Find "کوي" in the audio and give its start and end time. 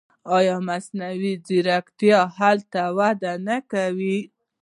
3.71-4.19